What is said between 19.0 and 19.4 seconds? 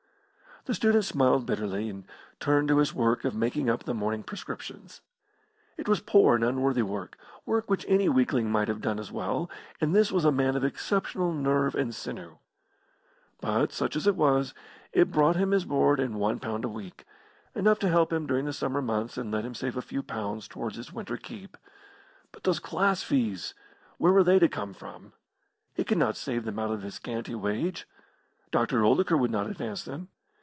and